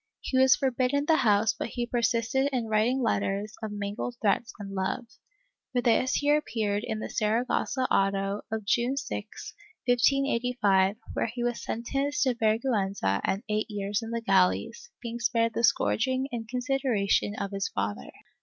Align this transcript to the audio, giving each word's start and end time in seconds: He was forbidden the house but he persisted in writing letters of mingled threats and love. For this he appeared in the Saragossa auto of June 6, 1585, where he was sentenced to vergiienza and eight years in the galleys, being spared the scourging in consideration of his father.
He 0.19 0.35
was 0.39 0.55
forbidden 0.55 1.05
the 1.05 1.17
house 1.17 1.53
but 1.53 1.67
he 1.67 1.85
persisted 1.85 2.49
in 2.51 2.65
writing 2.69 3.03
letters 3.03 3.53
of 3.61 3.71
mingled 3.71 4.15
threats 4.19 4.51
and 4.57 4.71
love. 4.73 5.05
For 5.73 5.81
this 5.81 6.15
he 6.15 6.31
appeared 6.35 6.83
in 6.83 6.97
the 6.97 7.07
Saragossa 7.07 7.81
auto 7.81 8.41
of 8.51 8.65
June 8.65 8.97
6, 8.97 9.53
1585, 9.87 10.95
where 11.13 11.27
he 11.27 11.43
was 11.43 11.63
sentenced 11.63 12.23
to 12.23 12.33
vergiienza 12.33 13.21
and 13.23 13.43
eight 13.47 13.69
years 13.69 14.01
in 14.01 14.09
the 14.09 14.21
galleys, 14.21 14.89
being 15.03 15.19
spared 15.19 15.53
the 15.53 15.63
scourging 15.63 16.27
in 16.31 16.47
consideration 16.47 17.35
of 17.35 17.51
his 17.51 17.67
father. 17.67 18.09